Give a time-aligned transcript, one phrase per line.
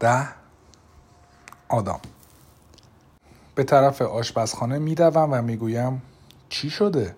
[0.00, 0.28] ده
[1.68, 2.00] آدم.
[3.54, 6.02] به طرف آشپزخانه میدوم و می‌گویم
[6.48, 7.14] چی شده؟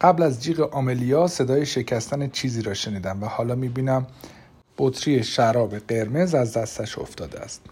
[0.00, 4.06] قبل از جیغ آملیا صدای شکستن چیزی را شنیدم و حالا می‌بینم
[4.78, 7.62] بطری شراب قرمز از دستش افتاده است.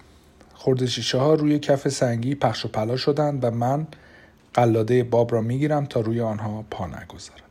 [0.86, 3.86] شیشه ها روی کف سنگی پخش و پلا شدند و من
[4.54, 7.44] قلاده باب را می‌گیرم تا روی آنها پا نگذارم.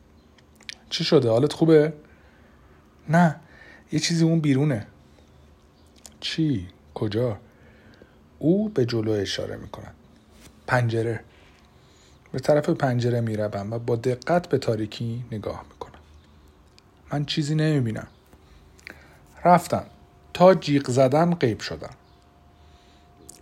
[0.89, 1.93] چی شده؟ حالت خوبه؟
[3.09, 3.35] نه
[3.91, 4.87] یه چیزی اون بیرونه.
[6.23, 7.37] چی؟ کجا؟
[8.39, 9.93] او به جلو اشاره می‌کند.
[10.67, 11.19] پنجره.
[12.31, 15.99] به طرف پنجره می‌روم و با دقت به تاریکی نگاه می‌کنم.
[17.11, 18.07] من چیزی نمی‌بینم.
[19.45, 19.85] رفتم.
[20.33, 21.93] تا جیغ زدن غیب شدم.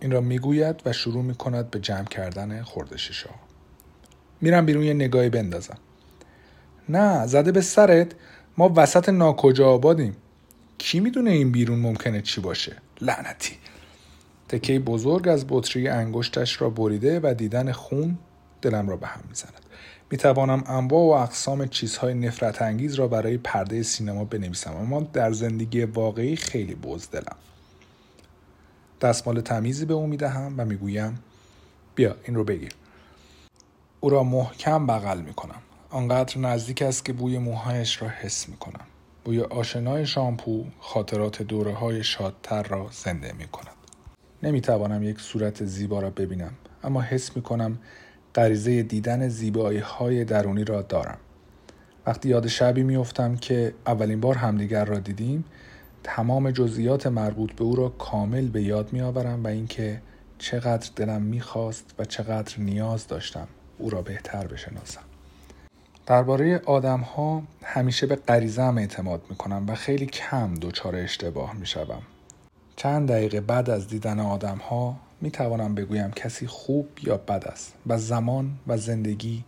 [0.00, 3.30] این را می‌گوید و شروع می‌کند به جمع کردن خورده شیشه
[4.40, 5.78] میرم بیرون یه نگاهی بندازم.
[6.88, 8.12] نه زده به سرت.
[8.56, 10.16] ما وسط ناکجا آبادیم.
[10.82, 13.54] کی می‌دونه این بیرون ممکنه چی باشه؟ لعنتی.
[14.48, 18.18] تکه بزرگ از بطری انگشتش را بریده و دیدن خون
[18.62, 19.60] دلم را به هم می‌زند.
[20.10, 25.32] می توانم انواع و اقسام چیزهای نفرت انگیز را برای پرده سینما بنویسم اما در
[25.32, 27.36] زندگی واقعی خیلی بزدلم
[29.00, 31.18] دستمال تمیزی به او می دهم و می گویم
[31.94, 32.72] بیا این رو بگیر.
[34.00, 38.56] او را محکم بغل می کنم آنقدر نزدیک است که بوی موهایش را حس می
[38.56, 38.86] کنم
[39.24, 43.76] بوی آشنای شامپو خاطرات دوره های شادتر را زنده می کند
[44.42, 46.52] نمی توانم یک صورت زیبا را ببینم
[46.84, 47.78] اما حس می کنم
[48.34, 51.18] غریزه دیدن زیبایی های درونی را دارم.
[52.06, 55.44] وقتی یاد شبی میافتم که اولین بار همدیگر را دیدیم
[56.02, 60.02] تمام جزئیات مربوط به او را کامل به یاد میآورم و اینکه
[60.38, 65.11] چقدر دلم می‌خواست و چقدر نیاز داشتم او را بهتر بشناسم.
[66.06, 71.66] درباره آدم ها همیشه به غریزم اعتماد می کنم و خیلی کم دچار اشتباه می
[71.66, 72.02] شدم.
[72.76, 77.74] چند دقیقه بعد از دیدن آدم ها می توانم بگویم کسی خوب یا بد است
[77.86, 79.44] و زمان و زندگی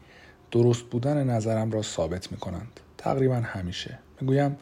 [0.51, 2.81] درست بودن نظرم را ثابت می کنند.
[2.99, 3.99] تقریبا همیشه.
[4.21, 4.57] می‌گویم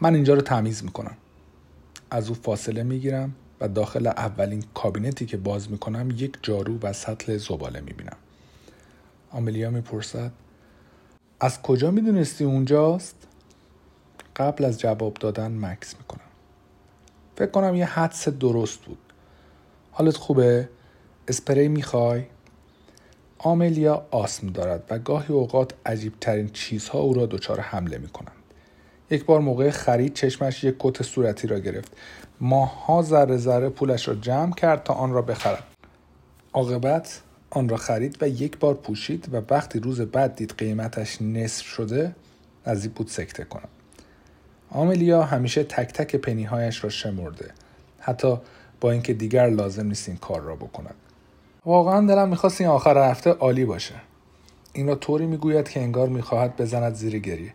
[0.00, 1.16] من اینجا رو تمیز می کنم.
[2.10, 6.78] از او فاصله می گیرم و داخل اولین کابینتی که باز می کنم یک جارو
[6.82, 8.16] و سطل زباله می بینم.
[9.30, 10.32] آملیا می پرسد
[11.42, 13.16] از کجا می دونستی اونجاست؟
[14.36, 16.20] قبل از جواب دادن مکس می کنم.
[17.36, 18.98] فکر کنم یه حدس درست بود.
[19.92, 20.68] حالت خوبه؟
[21.28, 22.22] اسپری می‌خوای؟
[23.38, 28.32] آملیا آسم دارد و گاهی اوقات عجیب ترین چیزها او را دچار حمله می کنند.
[29.10, 31.96] یک بار موقع خرید چشمش یک کت صورتی را گرفت.
[32.40, 35.64] ماها ذره ذره پولش را جمع کرد تا آن را بخرد.
[36.52, 41.66] عاقبت آن را خرید و یک بار پوشید و وقتی روز بعد دید قیمتش نصف
[41.66, 42.14] شده
[42.66, 43.68] نزدیک بود سکته کنم.
[44.70, 47.50] آملیا همیشه تک تک پنیهایش را شمرده.
[48.00, 48.36] حتی
[48.80, 50.94] با اینکه دیگر لازم نیست این کار را بکند.
[51.64, 53.94] واقعا دلم می‌خواست این آخر هفته عالی باشه.
[54.72, 57.54] این را طوری می‌گوید که انگار می‌خواهد بزند زیر گریه.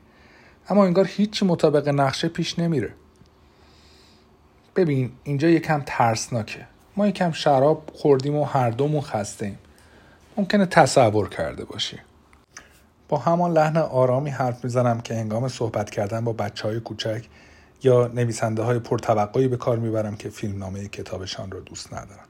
[0.70, 2.94] اما انگار هیچی مطابق نقشه پیش نمیره.
[4.76, 6.68] ببین اینجا یکم ترسناکه.
[6.98, 9.46] ما یکم شراب خوردیم و هر دومون خسته
[10.38, 12.00] ممکنه تصور کرده باشی.
[13.10, 17.26] با همان لحن آرامی حرف می‌زنم که هنگام صحبت کردن با بچه های کوچک
[17.84, 22.26] یا نویسنده های پرتوقعی به کار می‌برم که فیلم نامه کتابشان را دوست ندارم.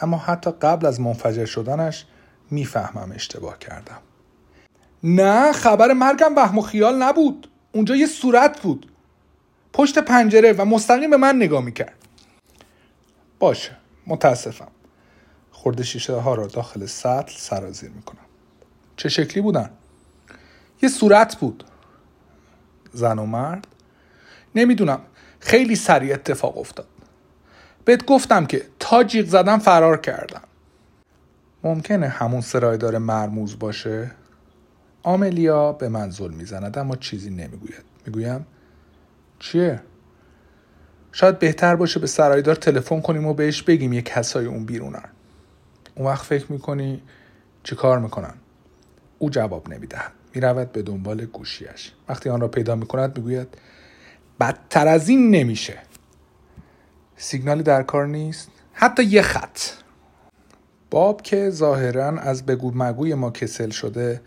[0.00, 2.06] اما حتی قبل از منفجر شدنش
[2.50, 3.98] می‌فهمم اشتباه کردم.
[5.02, 7.50] نه خبر مرگم وهم و خیال نبود.
[7.72, 8.92] اونجا یه صورت بود.
[9.72, 11.94] پشت پنجره و مستقیم به من نگاه می‌کرد.
[13.38, 13.76] باشه
[14.06, 14.68] متاسفم.
[15.68, 18.24] خورده شیشه ها را داخل سطل سرازیر می‌کنم.
[18.96, 19.70] چه شکلی بودن؟
[20.82, 21.64] یه صورت بود.
[22.92, 23.66] زن و مرد.
[24.54, 25.00] نمی‌دونم.
[25.40, 26.86] خیلی سریع اتفاق افتاد.
[27.84, 30.40] بهت گفتم که تا جیغ زدم فرار کردم.
[31.64, 34.10] ممکنه همون سرایدار مرموز باشه؟
[35.02, 37.84] آملیا به من ظلم می‌زند اما چیزی نمی‌گوید.
[38.06, 38.46] می‌گویم
[39.38, 39.82] چیه؟
[41.12, 45.08] شاید بهتر باشه به سرایدار تلفن کنیم و بهش بگیم یه کسای اون بیرونن.
[45.98, 47.02] اون وقت فکر می‌کنی
[47.62, 48.34] چی کار می‌کنن؟
[49.18, 50.12] او جواب نمی‌دهد.
[50.34, 53.48] می‌رود به دنبال گوشیش وقتی آن را پیدا می‌کند می‌گوید
[54.40, 55.78] بدتر از این نمیشه.
[57.16, 58.50] سیگنالی در کار نیست.
[58.72, 59.60] حتی یه خط.
[60.90, 64.20] باب که ظاهرا از بگو مگوی ما کسل شده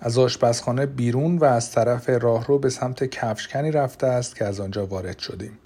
[0.00, 4.86] از آشپزخانه بیرون و از طرف راهرو به سمت کفشکنی رفته است که از آنجا
[4.86, 5.58] وارد شدیم.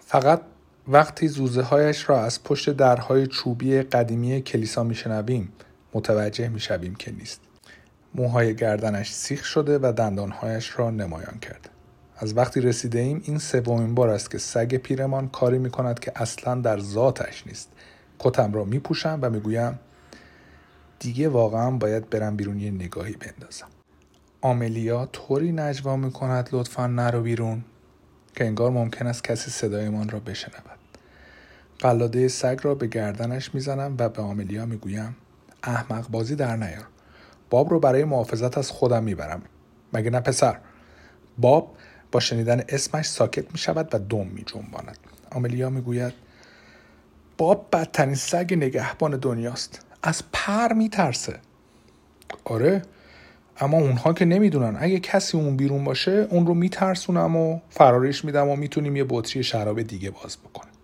[0.00, 0.40] فقط
[0.88, 5.52] وقتی زوزه هایش را از پشت درهای چوبی قدیمی کلیسا میشنویم
[5.94, 7.40] متوجه می‌شویم که نیست.
[8.14, 11.70] موهای گردنش سیخ شده و دندانهایش را نمایان کرده.
[12.16, 16.12] از وقتی رسیده ایم این سومین بار است که سگ پیرمان کاری می کند که
[16.16, 17.72] اصلا در ذاتش نیست.
[18.18, 19.78] کتم را می پوشم و می گویم
[20.98, 23.66] دیگه واقعا باید برم بیرون یه نگاهی بندازم.
[24.40, 27.64] آملیا طوری نجوا می کند لطفا نرو بیرون.
[28.36, 30.78] که انگار ممکن است کسی صدایمان را بشنود.
[31.78, 35.16] قلاده سگ را به گردنش می‌زنم و به آملیا می‌گویم
[35.62, 36.86] احمق بازی در نیار.
[37.50, 39.42] باب رو برای محافظت از خودم می‌برم.
[39.92, 40.58] مگه نه پسر؟
[41.38, 41.76] باب
[42.12, 44.98] با شنیدن اسمش ساکت می شود و دم می جنباند
[45.30, 46.12] آملیا می گوید
[47.38, 49.86] باب بدترین سگ نگهبان دنیاست.
[50.02, 51.38] از پر می ترسه
[52.44, 52.82] آره؟
[53.60, 58.48] اما اونها که نمی‌دونن اگه کسی اون بیرون باشه اون رو میترسونم و فرارش میدم
[58.48, 60.74] و می‌تونیم یه بطری شراب دیگه باز بکنیم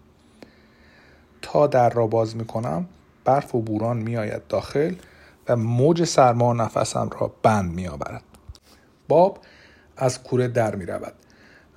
[1.42, 2.86] تا در را باز می‌کنم
[3.24, 4.94] برف و بوران میآید داخل
[5.48, 8.22] و موج سرما نفسم را بند میآورد
[9.08, 9.38] باب
[9.96, 11.12] از کوره در می رود.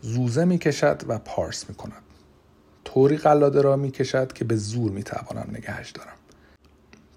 [0.02, 2.02] زوزه می کشد و پارس می کند.
[2.84, 6.16] طوری قلاده را می کشد که به زور می توانم نگهش دارم.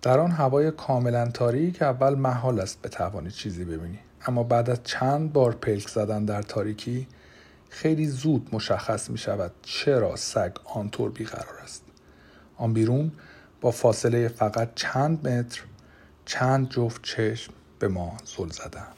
[0.03, 3.99] در آن هوای کاملا تاریک اول محال است بتوانی چیزی ببینی.
[4.27, 7.07] اما بعد از چند بار پلک زدن در تاریکی
[7.69, 11.83] خیلی زود مشخص می شود چرا سگ آنطور بیقرار است.
[12.57, 13.13] آن بیرون
[13.61, 15.61] با فاصله فقط چند متر
[16.25, 18.98] چند جفت چشم به ما زل زدند